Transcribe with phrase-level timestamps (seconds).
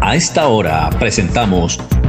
[0.00, 1.78] A esta hora presentamos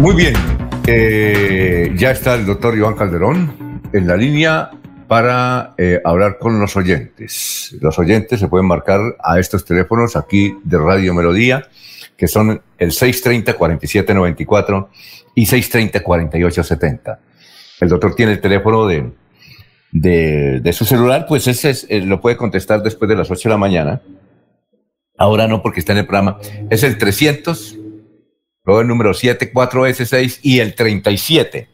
[0.00, 0.32] Muy bien,
[0.86, 4.70] eh, ya está el doctor Iván Calderón en la línea
[5.06, 7.76] para eh, hablar con los oyentes.
[7.82, 11.68] Los oyentes se pueden marcar a estos teléfonos aquí de Radio Melodía,
[12.16, 14.88] que son el 630-4794
[15.34, 17.18] y 630-4870.
[17.82, 19.12] El doctor tiene el teléfono de,
[19.92, 23.52] de, su celular, pues ese es, eh, lo puede contestar después de las 8 de
[23.52, 24.00] la mañana.
[25.18, 26.38] Ahora no, porque está en el programa.
[26.70, 27.79] Es el 300
[28.70, 31.66] luego el número 74S6 y el 37.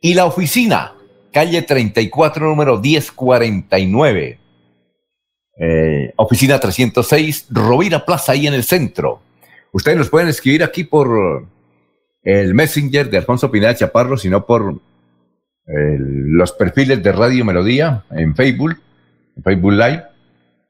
[0.00, 0.92] Y la oficina,
[1.32, 4.38] calle 34, número 1049.
[5.58, 9.20] Eh, oficina 306, Rovira Plaza, ahí en el centro.
[9.72, 11.48] Ustedes nos pueden escribir aquí por
[12.22, 14.80] el Messenger de Alfonso Pineda Chaparro, sino por
[15.66, 18.76] los perfiles de Radio Melodía en Facebook,
[19.36, 20.04] en Facebook Live.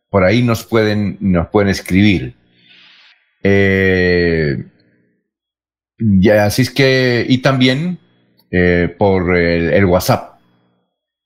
[0.08, 2.34] Por ahí nos pueden, nos pueden escribir.
[3.42, 4.25] Eh,
[6.06, 7.98] ya, así es que, y también
[8.50, 10.38] eh, por el, WhatsApp.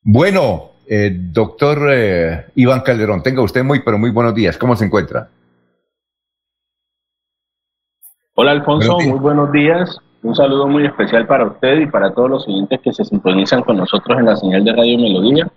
[0.02, 4.56] Bueno, eh, doctor eh, Iván Calderón, tenga usted muy, pero muy buenos días.
[4.56, 5.28] ¿Cómo se encuentra?
[8.34, 9.98] Hola Alfonso, muy buenos días.
[10.22, 13.76] Un saludo muy especial para usted y para todos los oyentes que se sintonizan con
[13.76, 15.50] nosotros en la señal de Radio Melodía.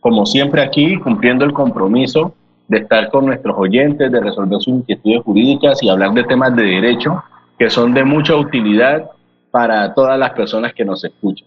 [0.00, 2.34] Como siempre aquí, cumpliendo el compromiso
[2.68, 6.62] de estar con nuestros oyentes, de resolver sus inquietudes jurídicas y hablar de temas de
[6.62, 7.22] derecho
[7.60, 9.10] que son de mucha utilidad
[9.50, 11.46] para todas las personas que nos escuchan.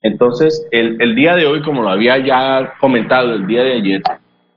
[0.00, 4.02] Entonces, el, día de hoy, como lo había ya comentado el día de ayer,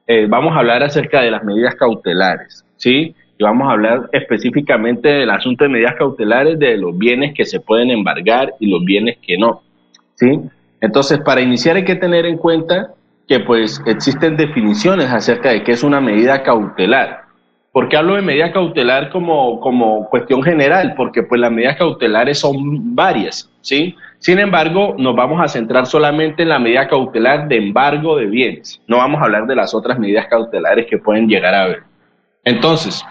[0.07, 3.13] eh, vamos a hablar acerca de las medidas cautelares, ¿sí?
[3.37, 7.59] Y vamos a hablar específicamente del asunto de medidas cautelares, de los bienes que se
[7.59, 9.61] pueden embargar y los bienes que no,
[10.15, 10.39] ¿sí?
[10.79, 12.93] Entonces, para iniciar hay que tener en cuenta
[13.27, 17.22] que pues existen definiciones acerca de qué es una medida cautelar.
[17.73, 20.93] ¿Por qué hablo de medida cautelar como, como cuestión general?
[20.95, 23.95] Porque pues las medidas cautelares son varias, ¿sí?
[24.19, 28.79] Sin embargo, nos vamos a centrar solamente en la medida cautelar de embargo de bienes.
[28.87, 31.83] No vamos a hablar de las otras medidas cautelares que pueden llegar a haber.
[32.43, 33.03] Entonces,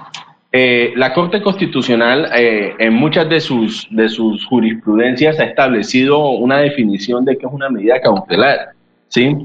[0.53, 6.59] eh, la Corte Constitucional eh, en muchas de sus, de sus jurisprudencias ha establecido una
[6.59, 8.69] definición de qué es una medida cautelar,
[9.09, 9.37] ¿sí?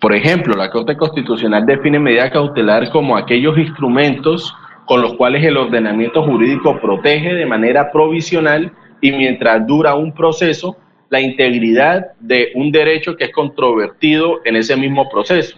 [0.00, 4.54] Por ejemplo, la Corte Constitucional define medida cautelar como aquellos instrumentos
[4.86, 10.76] con los cuales el ordenamiento jurídico protege de manera provisional y mientras dura un proceso
[11.10, 15.56] la integridad de un derecho que es controvertido en ese mismo proceso.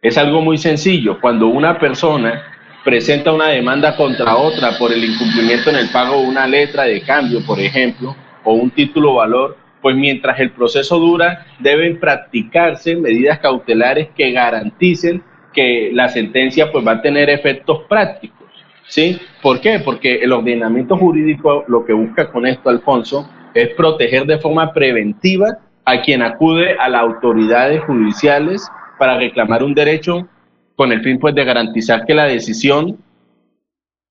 [0.00, 1.20] Es algo muy sencillo.
[1.20, 2.42] Cuando una persona
[2.84, 7.00] presenta una demanda contra otra por el incumplimiento en el pago de una letra de
[7.02, 8.14] cambio, por ejemplo,
[8.44, 15.22] o un título valor, pues mientras el proceso dura, deben practicarse medidas cautelares que garanticen
[15.52, 18.38] que la sentencia pues va a tener efectos prácticos.
[18.86, 19.18] ¿Sí?
[19.42, 19.80] ¿Por qué?
[19.80, 25.58] Porque el ordenamiento jurídico lo que busca con esto, Alfonso, es proteger de forma preventiva
[25.84, 28.66] a quien acude a las autoridades judiciales
[28.98, 30.28] para reclamar un derecho
[30.76, 32.98] con el fin pues de garantizar que la decisión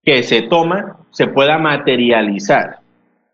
[0.04, 2.80] que se toma se pueda materializar.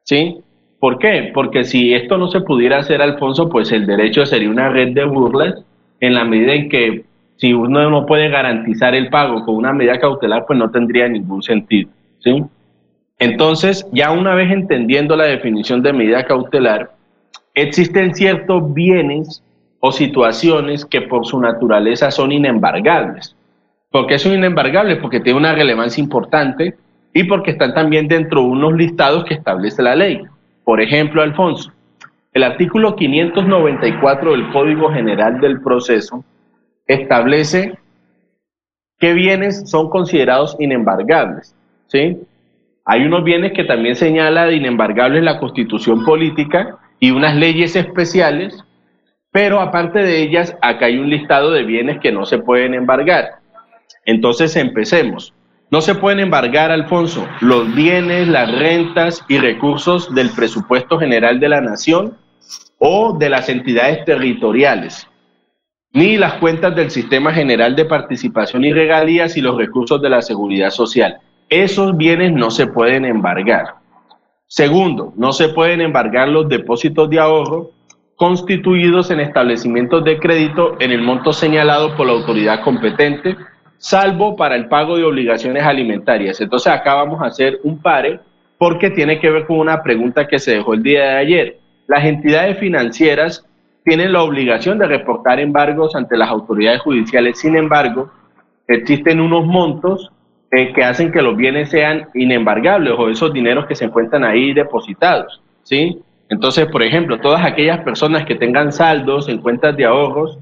[0.03, 0.41] ¿Sí?
[0.79, 1.31] ¿Por qué?
[1.33, 5.05] Porque si esto no se pudiera hacer, Alfonso, pues el derecho sería una red de
[5.05, 5.55] burlas
[5.99, 7.05] en la medida en que
[7.37, 11.41] si uno no puede garantizar el pago con una medida cautelar, pues no tendría ningún
[11.41, 11.89] sentido.
[12.19, 12.43] ¿sí?
[13.19, 16.91] Entonces, ya una vez entendiendo la definición de medida cautelar,
[17.55, 19.43] existen ciertos bienes
[19.79, 23.35] o situaciones que por su naturaleza son inembargables.
[23.91, 24.97] ¿Por qué son inembargables?
[24.97, 26.75] Porque tienen una relevancia importante
[27.13, 30.21] y porque están también dentro de unos listados que establece la ley.
[30.67, 31.71] Por ejemplo, Alfonso,
[32.33, 36.25] el artículo 594 del Código General del Proceso
[36.85, 37.77] establece
[38.99, 41.55] qué bienes son considerados inembargables.
[41.87, 42.17] ¿sí?
[42.83, 48.61] Hay unos bienes que también señala de inembargables la constitución política y unas leyes especiales,
[49.31, 53.35] pero aparte de ellas, acá hay un listado de bienes que no se pueden embargar.
[54.03, 55.33] Entonces empecemos.
[55.69, 61.49] No se pueden embargar, Alfonso, los bienes, las rentas y recursos del presupuesto general de
[61.49, 62.15] la nación
[62.79, 65.07] o de las entidades territoriales.
[65.93, 70.21] ni las cuentas del Sistema General de Participación y Regalías y los recursos de la
[70.21, 71.17] Seguridad Social.
[71.49, 73.75] Esos bienes no se pueden embargar.
[74.45, 77.71] Segundo, no se pueden embargar los depósitos de ahorro
[78.15, 83.35] constituidos en establecimientos de crédito en el monto señalado por la autoridad competente,
[83.77, 86.41] salvo para el pago de obligaciones alimentarias.
[86.41, 88.19] Entonces acá vamos a hacer un pare
[88.57, 91.59] porque tiene que ver con una pregunta que se dejó el día de ayer.
[91.87, 93.45] Las entidades financieras
[93.83, 97.39] tienen la obligación de reportar embargos ante las autoridades judiciales.
[97.39, 98.11] Sin embargo,
[98.67, 100.11] existen unos montos
[100.51, 104.53] eh, que hacen que los bienes sean inembargables o esos dineros que se encuentran ahí
[104.53, 105.41] depositados.
[105.63, 106.01] ¿sí?
[106.29, 110.39] Entonces, por ejemplo, todas aquellas personas que tengan saldos en cuentas de ahorros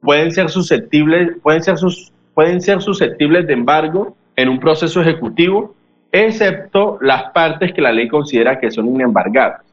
[0.00, 5.74] pueden ser susceptibles, pueden ser, sus, pueden ser susceptibles de embargo en un proceso ejecutivo,
[6.12, 9.66] excepto las partes que la ley considera que son inembargables.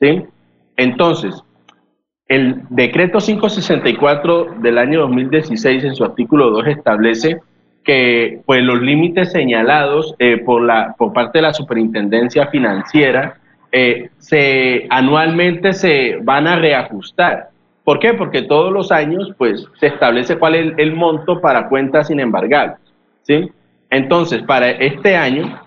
[0.00, 0.24] ¿sí?
[0.78, 1.44] Entonces,
[2.26, 7.42] el decreto 564 del año 2016 en su artículo 2 establece
[7.84, 13.36] que pues, los límites señalados eh, por, la, por parte de la superintendencia financiera
[13.72, 17.49] eh, se, anualmente se van a reajustar.
[17.90, 18.14] ¿Por qué?
[18.14, 22.78] Porque todos los años pues, se establece cuál es el, monto para cuentas inembargables.
[23.22, 23.50] ¿sí?
[23.90, 25.60] Entonces, para este año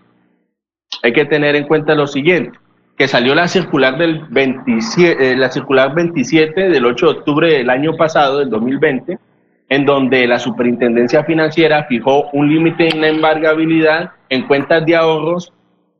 [1.03, 2.57] hay que tener en cuenta lo siguiente,
[2.97, 7.69] que salió la circular, del 27, eh, la circular 27 del 8 de octubre del
[7.69, 9.19] año pasado, del 2020,
[9.67, 15.51] en donde la superintendencia financiera fijó un límite de embargabilidad en cuentas de ahorros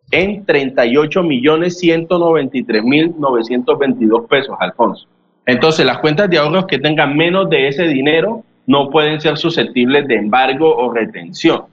[0.09, 5.05] en 38 millones 193 mil 922 pesos, Alfonso.
[5.45, 10.07] Entonces, las cuentas de ahorros que tengan menos de ese dinero no pueden ser susceptibles
[10.07, 11.63] de embargo o retención.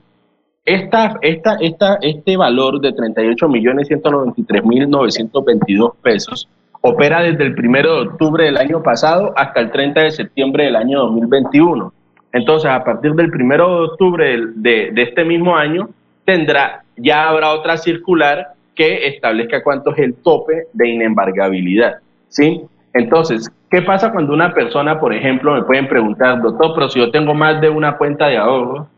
[0.65, 6.49] Esta, esta, esta, este valor de 38 millones 193 mil 922 pesos
[6.83, 10.77] opera desde el 1 de octubre del año pasado hasta el 30 de septiembre del
[10.77, 11.93] año 2021.
[12.33, 15.91] Entonces, a partir del 1 de octubre de, de este mismo año,
[16.25, 21.99] tendrá ya habrá otra circular que establezca cuánto es el tope de inembargabilidad.
[22.29, 22.63] ¿sí?
[22.93, 27.11] Entonces, ¿qué pasa cuando una persona, por ejemplo, me pueden preguntar, doctor, pero si yo
[27.11, 28.89] tengo más de una cuenta de ahorro,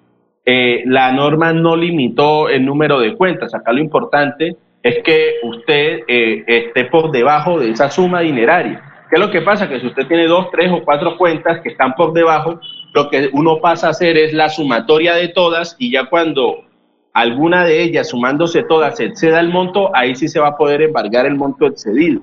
[0.45, 3.55] eh, la norma no limitó el número de cuentas.
[3.55, 8.83] Acá lo importante es que usted eh, esté por debajo de esa suma dineraria.
[9.09, 9.69] ¿Qué es lo que pasa?
[9.69, 12.59] Que si usted tiene dos, tres o cuatro cuentas que están por debajo,
[12.93, 16.65] lo que uno pasa a hacer es la sumatoria de todas y ya cuando
[17.13, 21.27] alguna de ellas, sumándose todas, exceda el monto, ahí sí se va a poder embargar
[21.27, 22.23] el monto excedido.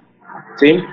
[0.57, 0.83] ¿sí?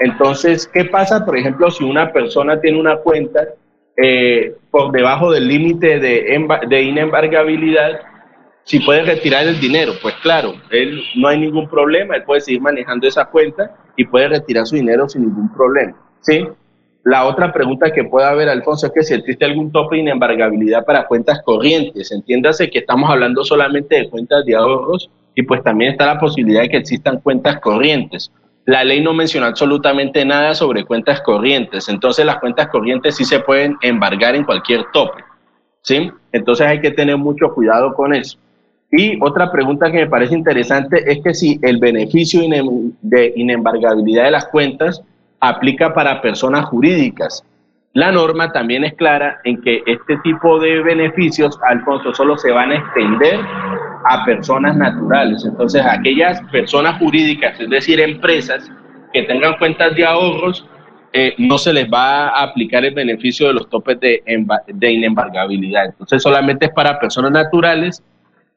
[0.00, 3.48] Entonces, ¿qué pasa, por ejemplo, si una persona tiene una cuenta
[3.96, 8.00] eh, por debajo del límite de, inembargabilidad?
[8.64, 12.62] Si puede retirar el dinero, pues claro, él no hay ningún problema, él puede seguir
[12.62, 15.96] manejando esa cuenta y puede retirar su dinero sin ningún problema.
[16.22, 16.46] ¿sí?
[17.04, 20.84] La otra pregunta que puede haber, Alfonso, es que si existe algún tope de inembargabilidad
[20.84, 22.10] para cuentas corrientes.
[22.12, 26.62] Entiéndase que estamos hablando solamente de cuentas de ahorros y pues también está la posibilidad
[26.62, 28.30] de que existan cuentas corrientes.
[28.70, 33.40] La ley no menciona absolutamente nada sobre cuentas corrientes, entonces las cuentas corrientes sí se
[33.40, 35.24] pueden embargar en cualquier tope.
[35.82, 36.08] ¿sí?
[36.30, 38.38] Entonces hay que tener mucho cuidado con eso.
[38.92, 42.42] Y otra pregunta que me parece interesante es que si el beneficio
[43.02, 45.02] de inembargabilidad de las cuentas
[45.40, 47.44] aplica para personas jurídicas.
[47.92, 52.70] La norma también es clara en que este tipo de beneficios, Alfonso, solo se van
[52.70, 53.40] a extender
[54.04, 55.44] a personas naturales.
[55.44, 58.70] Entonces, aquellas personas jurídicas, es decir, empresas
[59.12, 60.66] que tengan cuentas de ahorros,
[61.12, 64.22] eh, no se les va a aplicar el beneficio de los topes de,
[64.66, 65.86] de inembargabilidad.
[65.86, 68.02] Entonces, solamente es para personas naturales,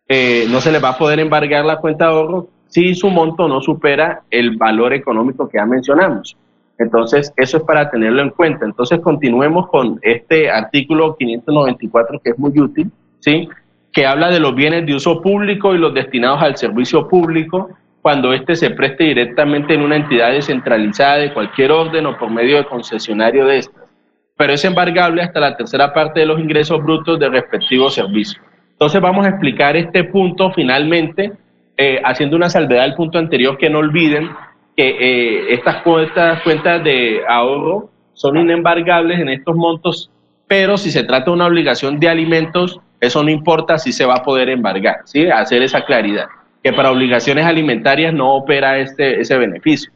[0.07, 3.47] eh, no se les va a poder embargar la cuenta de ahorro si su monto
[3.47, 6.37] no supera el valor económico que ya mencionamos.
[6.77, 8.65] Entonces, eso es para tenerlo en cuenta.
[8.65, 13.47] Entonces, continuemos con este artículo 594 que es muy útil, ¿sí?
[13.93, 17.69] Que habla de los bienes de uso público y los destinados al servicio público
[18.01, 22.57] cuando éste se preste directamente en una entidad descentralizada de cualquier orden o por medio
[22.57, 23.85] de concesionario de estas,
[24.35, 28.41] pero es embargable hasta la tercera parte de los ingresos brutos del respectivo servicio.
[28.71, 31.31] Entonces vamos a explicar este punto finalmente,
[31.77, 34.29] eh, haciendo una salvedad al punto anterior que no olviden
[34.75, 40.11] que eh, estas cuentas, cuentas de ahorro son inembargables en estos montos,
[40.47, 44.15] pero si se trata de una obligación de alimentos, eso no importa si se va
[44.15, 45.27] a poder embargar, ¿sí?
[45.27, 46.27] Hacer esa claridad,
[46.63, 49.91] que para obligaciones alimentarias no opera este, ese beneficio.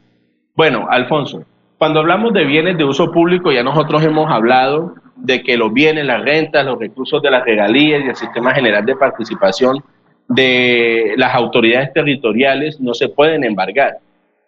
[0.54, 1.44] Bueno, Alfonso,
[1.78, 6.04] cuando hablamos de bienes de uso público, ya nosotros hemos hablado de que los bienes,
[6.04, 9.82] las rentas, los recursos de las regalías y el sistema general de participación
[10.28, 13.98] de las autoridades territoriales no se pueden embargar.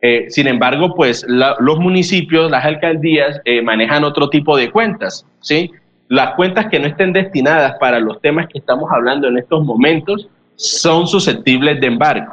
[0.02, 5.70] Eh, sin embargo, pues los municipios, las alcaldías eh, manejan otro tipo de cuentas, ¿sí?
[6.10, 10.28] Las cuentas que no estén destinadas para los temas que estamos hablando en estos momentos
[10.56, 12.32] son susceptibles de embargo,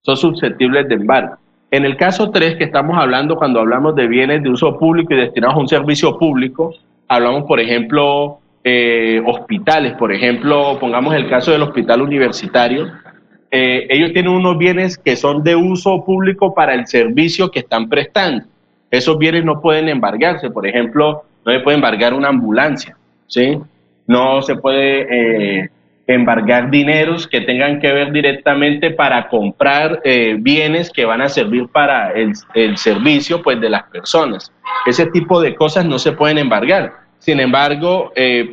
[0.00, 1.36] son susceptibles de embargo.
[1.70, 5.18] En el caso 3 que estamos hablando, cuando hablamos de bienes de uso público y
[5.18, 6.74] destinados a un servicio público,
[7.06, 12.90] hablamos, por ejemplo, eh, hospitales, por ejemplo, pongamos el caso del hospital universitario,
[13.50, 17.90] eh, ellos tienen unos bienes que son de uso público para el servicio que están
[17.90, 18.46] prestando.
[18.90, 22.96] Esos bienes no pueden embargarse, por ejemplo, no se puede embargar una ambulancia,
[23.28, 23.56] ¿sí?
[24.08, 25.06] No se puede
[25.62, 25.70] eh,
[26.08, 31.68] embargar dineros que tengan que ver directamente para comprar eh, bienes que van a servir
[31.68, 34.52] para el, el, servicio pues, de las personas.
[34.86, 36.94] Ese tipo de cosas no se pueden embargar.
[37.20, 38.12] Sin embargo,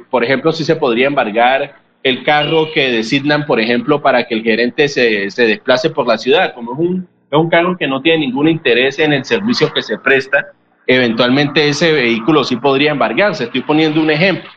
[0.10, 4.44] por ejemplo, sí se podría embargar el carro que designan, por ejemplo, para que el
[4.44, 6.54] gerente se, se desplace por la ciudad.
[6.54, 9.82] Como es un, es un carro que no tiene ningún interés en el servicio que
[9.82, 10.54] se presta,
[10.88, 13.46] eventualmente ese vehículo sí podría embargarse.
[13.46, 14.50] Estoy poniendo un ejemplo.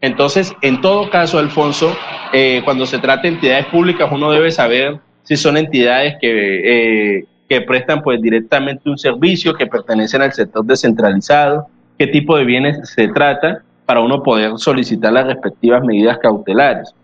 [0.00, 1.96] Entonces, en todo caso, Alfonso,
[2.32, 7.24] eh, cuando se trata de entidades públicas, uno debe saber si son entidades que, eh,
[7.48, 12.88] que prestan pues directamente un servicio, que pertenecen al sector descentralizado, qué tipo de bienes
[12.90, 16.94] se trata para uno poder solicitar las respectivas medidas cautelares.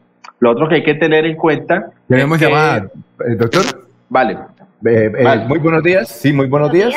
[0.41, 1.91] Lo otro que hay que tener en cuenta.
[2.09, 2.89] Tenemos llamada,
[3.27, 3.63] eh, doctor.
[4.09, 4.39] Vale.
[4.87, 6.09] Eh, eh, muy buenos días.
[6.09, 6.95] Sí, muy buenos, días.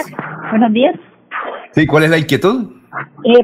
[0.49, 0.95] Buenos días.
[1.73, 2.71] Sí, ¿cuál es la inquietud?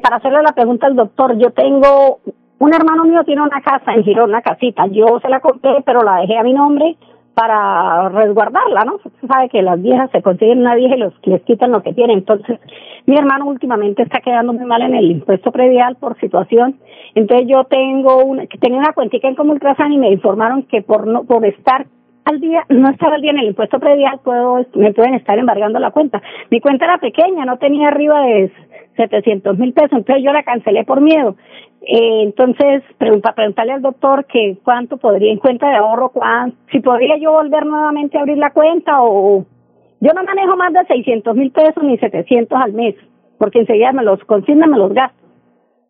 [0.04, 2.20] para hacerle la pregunta al doctor, yo tengo
[2.60, 4.86] un hermano mío tiene una casa en Girón, una casita.
[4.88, 6.98] Yo se la compré, pero la dejé a mi nombre
[7.34, 9.00] para resguardarla, ¿no?
[9.00, 11.94] Se sabe que las viejas se consiguen una vieja y los, les quitan lo que
[11.94, 12.20] tienen.
[12.20, 12.60] Entonces,
[13.06, 16.78] mi hermano últimamente está quedando muy mal en el impuesto predial por situación.
[17.16, 21.24] Entonces, yo tengo una, tengo una cuentica en Comultrasan y me informaron que por no,
[21.24, 21.88] por estar
[22.30, 25.80] al día, no estar al día en el impuesto predial, puedo, me pueden estar embargando
[25.80, 26.22] la cuenta.
[26.50, 28.52] Mi cuenta era pequeña, no tenía arriba de
[28.96, 31.36] 700 mil pesos, entonces yo la cancelé por miedo.
[31.82, 36.80] Eh, entonces, pregunta, preguntarle al doctor que cuánto podría en cuenta de ahorro, cuánto, si
[36.80, 39.46] podría yo volver nuevamente a abrir la cuenta o
[40.02, 42.96] yo no manejo más de 600 mil pesos ni 700 al mes,
[43.38, 45.18] porque enseguida me los consignan, me los gasto.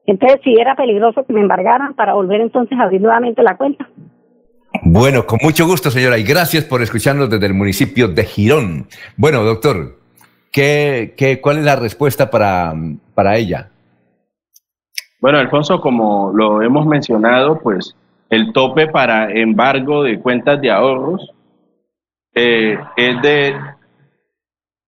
[0.06, 3.88] Entonces, si era peligroso que me embargaran para volver entonces a abrir nuevamente la cuenta.
[4.84, 8.88] Bueno, con mucho gusto, señora, y gracias por escucharnos desde el municipio de Girón.
[9.18, 9.98] Bueno, doctor,
[10.52, 12.74] ¿qué, qué, cuál es la respuesta para,
[13.14, 13.70] para ella?
[15.20, 17.96] Bueno, Alfonso, como lo hemos mencionado, pues
[18.30, 21.32] el tope para embargo de cuentas de ahorros
[22.36, 23.56] eh, es de,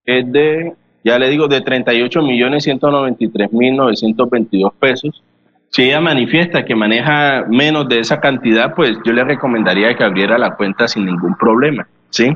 [0.06, 0.74] es de,
[1.04, 5.24] ya le digo, de 38 millones 193 mil 922 pesos.
[5.72, 10.38] Si ella manifiesta que maneja menos de esa cantidad, pues yo le recomendaría que abriera
[10.38, 12.28] la cuenta sin ningún problema, ¿sí?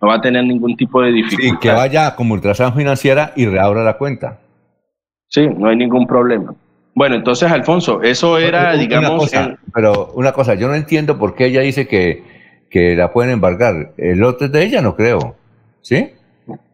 [0.00, 1.50] No va a tener ningún tipo de dificultad.
[1.50, 4.38] Sí, que vaya como ultrasan financiera y reabra la cuenta.
[5.28, 6.54] Sí, no hay ningún problema.
[6.94, 9.30] Bueno, entonces, Alfonso, eso era, digamos...
[9.74, 12.24] Pero una cosa, yo no entiendo por qué ella dice que,
[12.70, 13.92] que la pueden embargar.
[13.98, 15.36] El lote es de ella, no creo.
[15.82, 16.12] ¿Sí?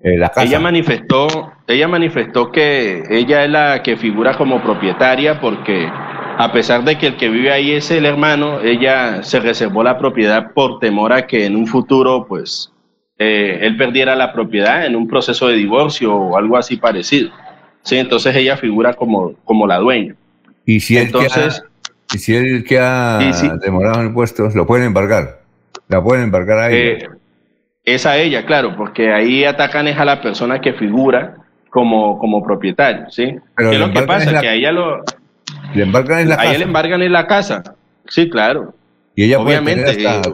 [0.02, 0.46] Eh, la casa.
[0.46, 5.88] Ella manifestó, ella manifestó que ella es la que figura como propietaria porque
[6.36, 9.98] a pesar de que el que vive ahí es el hermano, ella se reservó la
[9.98, 12.72] propiedad por temor a que en un futuro, pues,
[13.18, 17.30] eh, él perdiera la propiedad en un proceso de divorcio o algo así parecido.
[17.82, 20.16] Sí, entonces ella figura como, como la dueña.
[20.64, 21.62] Y si él entonces,
[22.08, 23.18] que ha, si él que ha
[23.60, 25.42] demorado en impuestos, lo pueden embargar.
[25.88, 27.04] La pueden embargar a ella.
[27.04, 27.08] Eh,
[27.84, 31.36] es a ella, claro, porque ahí atacan es a la persona que figura
[31.70, 33.36] como, como propietario, ¿sí?
[33.56, 34.40] Pero ¿Qué es lo que pasa?
[34.40, 35.02] que a ella lo...
[35.74, 36.48] Le embargan en la casa.
[36.48, 37.62] A ella le embargan en la casa.
[38.06, 38.74] Sí, claro.
[39.14, 40.30] Y ella Obviamente, puede tener hasta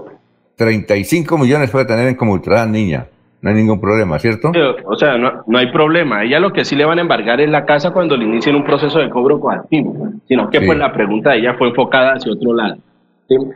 [0.57, 3.07] 35 millones puede tener en como ultra niña
[3.42, 4.52] no hay ningún problema, ¿cierto?
[4.85, 6.25] O sea, no, no, hay problema.
[6.25, 8.64] Ella lo que sí le van a embargar es la casa cuando le inicien un
[8.64, 12.54] proceso de cobro coactivo, sino que pues la pregunta de ella fue enfocada hacia otro
[12.54, 12.76] lado.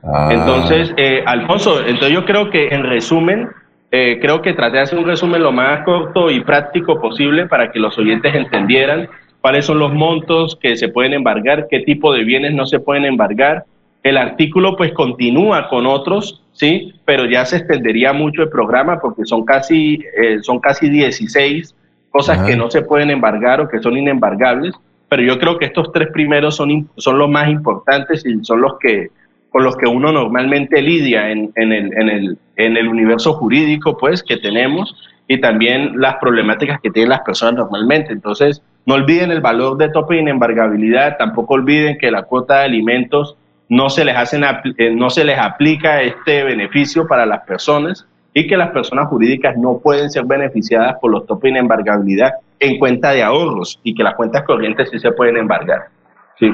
[0.04, 0.28] Ah.
[0.30, 3.48] Entonces, eh, Alfonso, entonces yo creo que en resumen,
[3.96, 7.70] eh, creo que traté de hacer un resumen lo más corto y práctico posible para
[7.70, 9.08] que los oyentes entendieran
[9.40, 13.04] cuáles son los montos que se pueden embargar, qué tipo de bienes no se pueden
[13.04, 13.64] embargar.
[14.02, 16.94] El artículo pues continúa con otros ¿sí?
[17.04, 21.74] Pero ya se extendería mucho el programa porque son casi, eh, son casi 16
[22.10, 24.72] cosas que no se pueden embargar o que son inembargables,
[25.08, 28.78] pero yo creo que estos tres primeros son, son los más importantes y son los
[28.78, 29.08] que
[29.54, 34.36] con los que uno normalmente lidia en, el, en, el, el universo jurídico pues que
[34.36, 34.96] tenemos
[35.28, 38.12] y también las problemáticas que tienen las personas normalmente.
[38.12, 42.64] Entonces, no olviden el valor de tope de inembargabilidad, tampoco olviden que la cuota de
[42.64, 43.36] alimentos
[43.68, 44.42] no se les hacen
[44.76, 49.56] eh, no se les aplica este beneficio para las personas y que las personas jurídicas
[49.56, 54.02] no pueden ser beneficiadas por los topes de embargabilidad en cuenta de ahorros y que
[54.02, 55.84] las cuentas corrientes sí se pueden embargar.
[56.40, 56.50] Sí.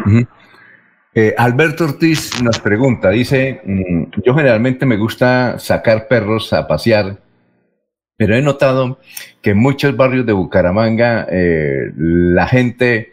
[1.12, 7.18] Eh, Alberto Ortiz nos pregunta, dice, mm, yo generalmente me gusta sacar perros a pasear,
[8.16, 9.00] pero he notado
[9.42, 13.12] que en muchos barrios de Bucaramanga eh, la gente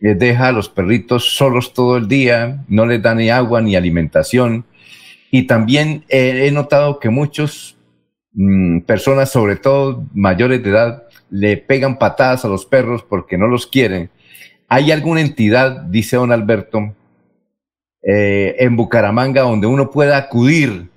[0.00, 3.76] eh, deja a los perritos solos todo el día, no les da ni agua ni
[3.76, 4.64] alimentación.
[5.30, 7.76] Y también he notado que muchas
[8.32, 13.46] mm, personas, sobre todo mayores de edad, le pegan patadas a los perros porque no
[13.46, 14.10] los quieren.
[14.68, 16.94] ¿Hay alguna entidad, dice don Alberto,
[18.10, 20.88] eh, en Bucaramanga donde uno pueda acudir?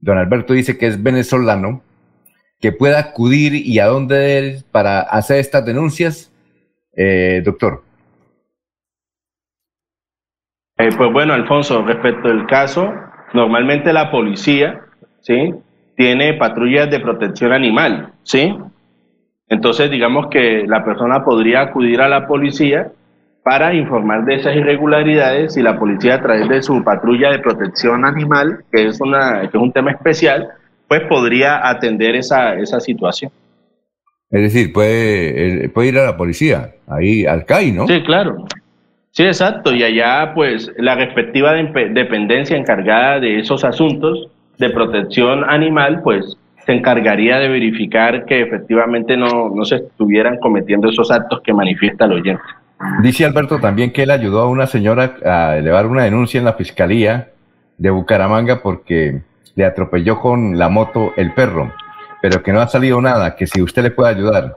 [0.00, 1.82] Don Alberto dice que es venezolano,
[2.60, 6.32] que pueda acudir y a dónde para hacer estas denuncias,
[6.96, 7.84] eh, doctor.
[10.78, 12.92] Eh, pues bueno, Alfonso, respecto al caso,
[13.32, 14.80] normalmente la policía,
[15.20, 15.54] ¿sí?
[15.96, 18.52] Tiene patrullas de protección animal, ¿sí?
[19.48, 22.90] Entonces, digamos que la persona podría acudir a la policía
[23.46, 28.04] para informar de esas irregularidades y la policía a través de su patrulla de protección
[28.04, 30.48] animal, que es, una, que es un tema especial,
[30.88, 33.30] pues podría atender esa, esa situación.
[34.32, 37.86] Es decir, puede, puede ir a la policía, ahí al CAI, ¿no?
[37.86, 38.46] Sí, claro.
[39.12, 39.72] Sí, exacto.
[39.72, 46.36] Y allá, pues, la respectiva dependencia encargada de esos asuntos de protección animal, pues,
[46.66, 52.06] se encargaría de verificar que efectivamente no, no se estuvieran cometiendo esos actos que manifiesta
[52.06, 52.42] el oyente.
[53.00, 56.52] Dice Alberto también que él ayudó a una señora a elevar una denuncia en la
[56.54, 57.30] fiscalía
[57.78, 59.22] de Bucaramanga porque
[59.54, 61.72] le atropelló con la moto el perro,
[62.20, 64.56] pero que no ha salido nada, que si usted le puede ayudar.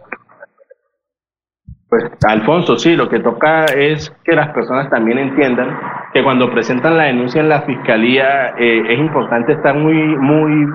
[1.90, 5.76] Pues Alfonso, sí, lo que toca es que las personas también entiendan
[6.14, 10.68] que cuando presentan la denuncia en la fiscalía eh, es importante estar muy, muy,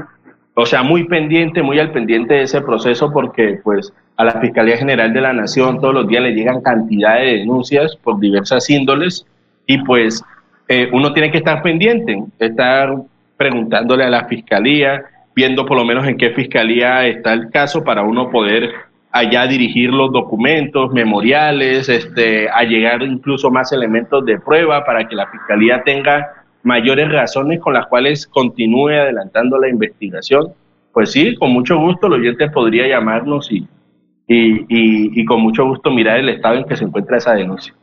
[0.54, 4.76] o sea, muy pendiente, muy al pendiente de ese proceso porque pues a la Fiscalía
[4.76, 9.26] General de la Nación todos los días le llegan cantidad de denuncias por diversas índoles
[9.66, 10.22] y pues
[10.68, 12.94] eh, uno tiene que estar pendiente, estar
[13.36, 15.02] preguntándole a la Fiscalía,
[15.34, 18.72] viendo por lo menos en qué Fiscalía está el caso para uno poder
[19.10, 25.16] allá dirigir los documentos, memoriales, este, a llegar incluso más elementos de prueba para que
[25.16, 30.52] la Fiscalía tenga mayores razones con las cuales continúe adelantando la investigación.
[30.92, 33.66] Pues sí, con mucho gusto el oyente podría llamarnos y,
[34.26, 37.74] y, y, con mucho gusto mirar el estado en que se encuentra esa denuncia.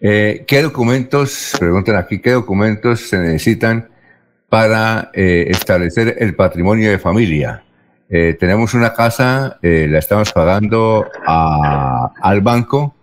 [0.00, 3.88] Eh, ¿Qué documentos, preguntan aquí, qué documentos se necesitan
[4.48, 7.62] para eh, establecer el patrimonio de familia?
[8.08, 12.95] Eh, tenemos una casa, eh, la estamos pagando al banco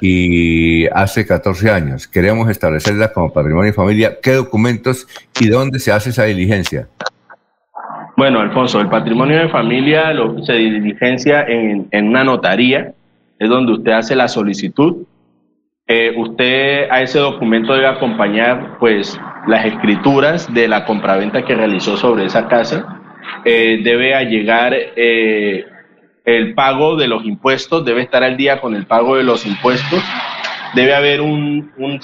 [0.00, 2.08] y hace 14 años.
[2.08, 4.18] Queremos establecerla como patrimonio y familia.
[4.22, 5.06] ¿Qué documentos
[5.40, 6.88] y dónde se hace esa diligencia?
[8.16, 12.92] Bueno, Alfonso, el patrimonio de familia lo, se diligencia en, en una notaría,
[13.38, 15.06] es donde usted hace la solicitud.
[15.86, 21.96] Eh, usted a ese documento debe acompañar pues las escrituras de la compraventa que realizó
[21.96, 23.00] sobre esa casa
[23.44, 25.64] eh, debe llegar eh,
[26.24, 30.02] el pago de los impuestos, debe estar al día con el pago de los impuestos,
[30.74, 32.00] debe haber un, un,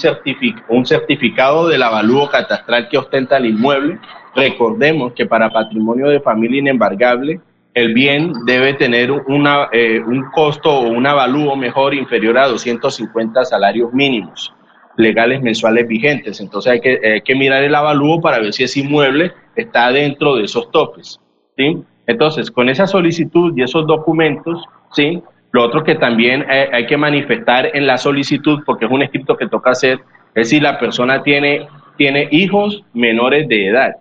[0.69, 3.99] un certificado del avalúo catastral que ostenta el inmueble.
[4.35, 7.39] Recordemos que para patrimonio de familia inembargable,
[7.73, 13.45] el bien debe tener una, eh, un costo o un avalúo mejor inferior a 250
[13.45, 14.53] salarios mínimos
[14.97, 16.39] legales mensuales vigentes.
[16.41, 20.45] Entonces hay que, que mirar el avalúo para ver si ese inmueble está dentro de
[20.45, 21.19] esos topes.
[21.55, 21.83] ¿sí?
[22.07, 25.21] Entonces, con esa solicitud y esos documentos, ¿sí?
[25.51, 29.47] Lo otro que también hay, que manifestar en la solicitud, porque es un escrito que
[29.47, 29.99] toca hacer,
[30.33, 31.67] es si la persona tiene,
[31.97, 33.95] tiene hijos menores de edad,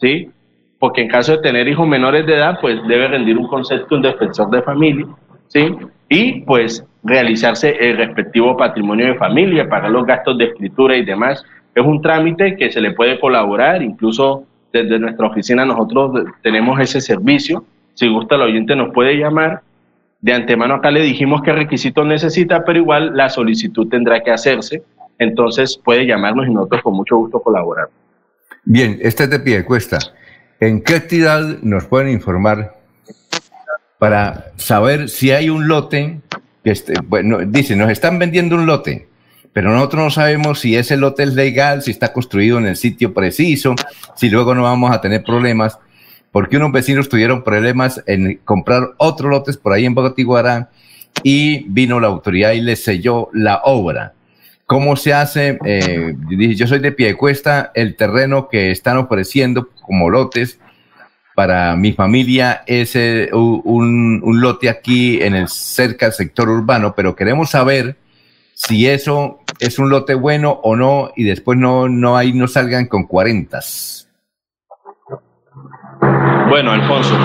[0.00, 0.30] ¿sí?
[0.78, 4.02] Porque en caso de tener hijos menores de edad, pues debe rendir un concepto un
[4.02, 5.06] defensor de familia,
[5.48, 5.74] ¿sí?
[6.08, 11.44] Y pues realizarse el respectivo patrimonio de familia, pagar los gastos de escritura y demás.
[11.74, 14.44] Es un trámite que se le puede colaborar, incluso
[14.82, 17.64] desde nuestra oficina nosotros tenemos ese servicio.
[17.94, 19.62] Si gusta el oyente nos puede llamar.
[20.20, 24.82] De antemano acá le dijimos qué requisitos necesita, pero igual la solicitud tendrá que hacerse.
[25.18, 27.88] Entonces puede llamarnos y nosotros con mucho gusto colaborar.
[28.64, 29.98] Bien, este es de pie cuesta.
[30.60, 32.74] ¿En qué actividad nos pueden informar
[33.98, 36.20] para saber si hay un lote
[36.64, 39.07] que este, bueno, dice, nos están vendiendo un lote
[39.52, 43.12] pero nosotros no sabemos si ese lote es legal, si está construido en el sitio
[43.14, 43.74] preciso,
[44.14, 45.78] si luego no vamos a tener problemas,
[46.32, 50.70] porque unos vecinos tuvieron problemas en comprar otros lotes por ahí en Bogotá
[51.22, 54.14] y vino la autoridad y les selló la obra.
[54.66, 55.58] ¿Cómo se hace?
[55.64, 60.60] Eh, yo soy de pie cuesta, el terreno que están ofreciendo como lotes
[61.34, 66.94] para mi familia es eh, un, un, lote aquí en el cerca del sector urbano,
[66.94, 67.96] pero queremos saber
[68.58, 72.88] si eso es un lote bueno o no y después no, no, hay, no salgan
[72.88, 74.10] con cuarentas.
[76.48, 77.16] Bueno, Alfonso,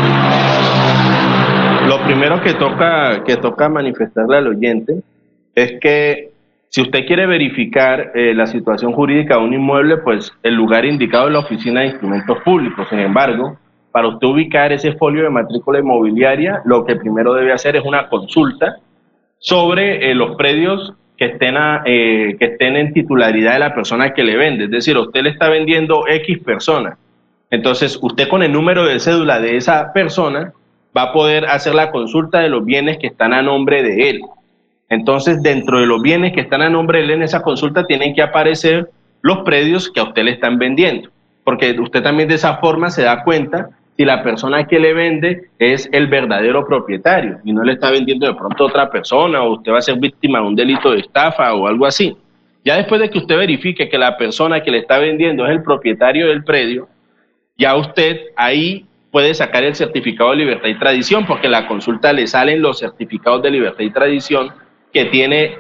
[1.87, 5.01] lo primero que toca, que toca manifestarle al oyente
[5.55, 6.33] es que
[6.69, 11.27] si usted quiere verificar eh, la situación jurídica de un inmueble, pues el lugar indicado
[11.27, 12.87] es la Oficina de Instrumentos Públicos.
[12.91, 13.57] Sin embargo,
[13.91, 18.07] para usted ubicar ese folio de matrícula inmobiliaria, lo que primero debe hacer es una
[18.07, 18.77] consulta
[19.39, 20.93] sobre eh, los predios
[21.23, 21.55] que estén,
[21.85, 24.65] eh, que estén en titularidad de la persona que le vende.
[24.65, 26.97] Es decir, usted le está vendiendo X persona.
[27.49, 30.51] Entonces, usted con el número de cédula de esa persona
[30.95, 34.21] va a poder hacer la consulta de los bienes que están a nombre de él.
[34.89, 38.13] Entonces, dentro de los bienes que están a nombre de él en esa consulta, tienen
[38.13, 38.89] que aparecer
[39.21, 41.09] los predios que a usted le están vendiendo,
[41.45, 45.49] porque usted también de esa forma se da cuenta si la persona que le vende
[45.59, 49.53] es el verdadero propietario y no le está vendiendo de pronto a otra persona o
[49.53, 52.15] usted va a ser víctima de un delito de estafa o algo así.
[52.65, 55.63] Ya después de que usted verifique que la persona que le está vendiendo es el
[55.63, 56.87] propietario del predio,
[57.57, 62.25] ya usted ahí puede sacar el certificado de libertad y tradición, porque la consulta le
[62.25, 64.51] salen los certificados de libertad y tradición
[64.91, 65.57] que tiene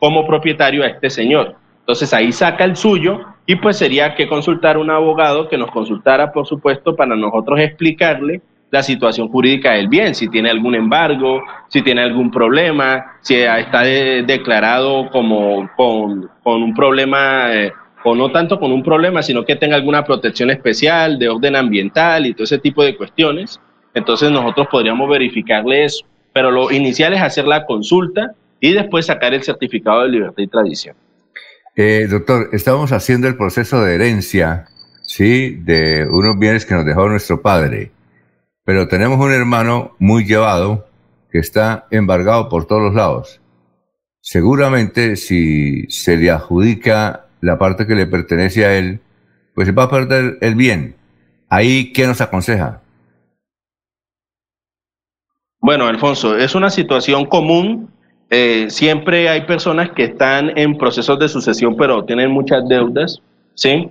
[0.00, 1.54] como propietario a este señor.
[1.80, 5.70] Entonces ahí saca el suyo y pues sería que consultar a un abogado que nos
[5.70, 11.42] consultara, por supuesto, para nosotros explicarle la situación jurídica del bien, si tiene algún embargo,
[11.68, 18.58] si tiene algún problema, si está declarado como con, un problema, eh, o no tanto
[18.58, 22.58] con un problema, sino que tenga alguna protección especial de orden ambiental y todo ese
[22.58, 23.60] tipo de cuestiones.
[23.94, 26.04] Entonces nosotros podríamos verificarle eso.
[26.32, 30.46] Pero lo inicial es hacer la consulta y después sacar el certificado de libertad y
[30.48, 30.96] tradición.
[31.78, 34.64] Eh, doctor, estamos haciendo el proceso de herencia,
[35.02, 35.50] ¿sí?
[35.56, 37.92] De unos bienes que nos dejó nuestro padre.
[38.64, 40.88] Pero tenemos un hermano muy llevado
[41.30, 43.42] que está embargado por todos los lados.
[44.22, 49.00] Seguramente si se le adjudica la parte que le pertenece a él,
[49.54, 50.96] pues se va a perder el bien.
[51.50, 52.80] Ahí, ¿qué nos aconseja?
[55.60, 57.90] Bueno, Alfonso, es una situación común
[58.30, 63.20] eh, siempre hay personas que están en procesos de sucesión, pero tienen muchas deudas,
[63.54, 63.88] ¿sí?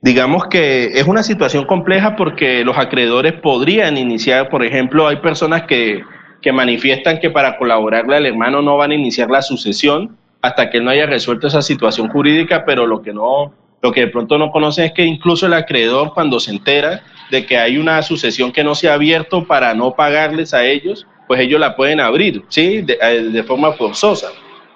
[0.00, 5.62] Digamos que es una situación compleja porque los acreedores podrían iniciar, por ejemplo, hay personas
[5.62, 6.02] que,
[6.42, 10.78] que manifiestan que para colaborarle al hermano no van a iniciar la sucesión hasta que
[10.78, 14.38] él no haya resuelto esa situación jurídica, pero lo que no, lo que de pronto
[14.38, 18.52] no conocen es que incluso el acreedor cuando se entera de que hay una sucesión
[18.52, 22.42] que no se ha abierto para no pagarles a ellos, pues ellos la pueden abrir,
[22.48, 22.82] ¿sí?
[22.82, 24.28] De, eh, forma forzosa,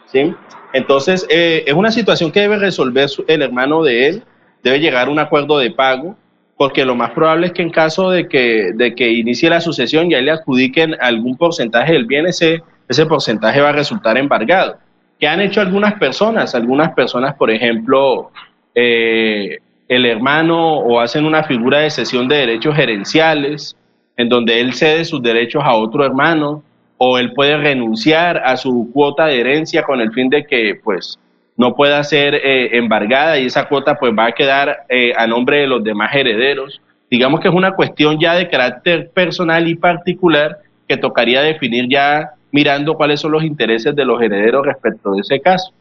[0.07, 0.35] ¿sí?
[0.73, 4.23] Entonces, eh, es una situación que debe resolver el hermano de él,
[4.63, 6.17] debe llegar a un acuerdo de pago,
[6.57, 10.11] porque lo más probable es que en caso de que, de que inicie la sucesión
[10.11, 14.77] ya le adjudiquen algún porcentaje del bien, ese, ese porcentaje va a resultar embargado.
[15.19, 16.55] ¿Qué han hecho algunas personas?
[16.55, 18.31] Algunas personas, por ejemplo,
[18.75, 19.59] eh,
[19.89, 23.77] el hermano o hacen una figura de cesión de derechos gerenciales,
[24.21, 26.63] en donde él cede sus derechos a otro hermano
[26.99, 31.19] o él puede renunciar a su cuota de herencia con el fin de que pues
[31.57, 35.61] no pueda ser eh, embargada y esa cuota pues va a quedar eh, a nombre
[35.61, 36.83] de los demás herederos.
[37.11, 42.33] Digamos que es una cuestión ya de carácter personal y particular que tocaría definir ya
[42.53, 45.73] mirando cuáles son los intereses de los herederos respecto de ese caso.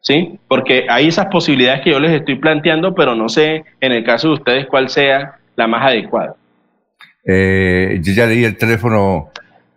[0.00, 0.38] ¿Sí?
[0.46, 4.28] Porque hay esas posibilidades que yo les estoy planteando, pero no sé en el caso
[4.28, 6.36] de ustedes cuál sea la más adecuada.
[7.30, 9.30] Eh, yo ya leí el teléfono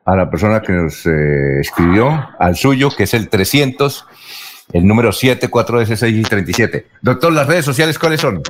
[0.05, 4.05] a la persona que nos eh, escribió, al suyo, que es el 300,
[4.71, 6.85] el número 74S637.
[7.01, 8.41] Doctor, ¿las redes sociales cuáles son?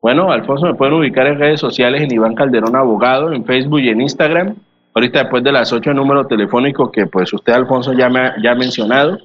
[0.00, 3.90] Bueno, Alfonso, me pueden ubicar en redes sociales en Iván Calderón Abogado, en Facebook y
[3.90, 4.54] en Instagram.
[4.94, 8.52] Ahorita después de las 8 el número telefónico que pues usted, Alfonso, ya, me, ya
[8.52, 9.18] ha mencionado.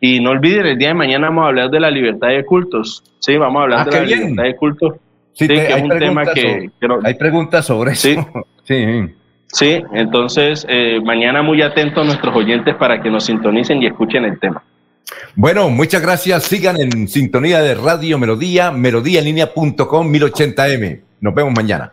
[0.00, 3.04] Y no olviden, el día de mañana vamos a hablar de la libertad de cultos.
[3.20, 4.94] Sí, vamos a hablar ah, de la libertad de cultos.
[5.34, 6.70] Sí, que es un tema que,
[7.04, 8.08] Hay preguntas sobre eso.
[8.64, 8.86] Sí,
[9.48, 14.38] sí, entonces eh, mañana muy atentos nuestros oyentes para que nos sintonicen y escuchen el
[14.38, 14.62] tema.
[15.34, 16.44] Bueno, muchas gracias.
[16.44, 21.00] Sigan en sintonía de Radio Melodía, melodíaenlínea.com 1080m.
[21.20, 21.92] Nos vemos mañana.